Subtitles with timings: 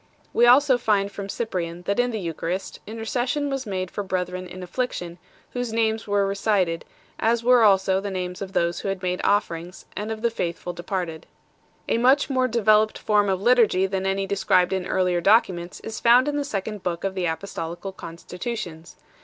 [0.33, 4.63] We also find from Cyprian that in the Eucharist intercession was made for brethren in
[4.63, 5.17] affliction 10,
[5.51, 6.85] whose names were recited
[7.19, 10.23] 11, as were also the names of those who had made offerings 12 and of
[10.23, 11.27] the faithful departed
[11.87, 11.99] 13.
[11.99, 16.27] A much more developed form of Liturgy than any described in earlier documents is found
[16.27, 19.07] in the second book of the Apostolical Constitutions 14